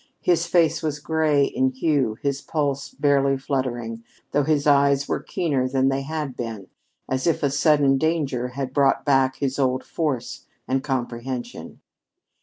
[0.23, 5.69] His face was gray in hue, his pulse barely fluttering, though his eyes were keener
[5.69, 6.65] than they had been,
[7.07, 11.81] as if a sudden danger had brought back his old force and comprehension.